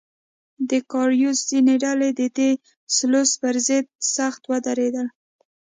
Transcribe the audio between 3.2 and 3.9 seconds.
پر ضد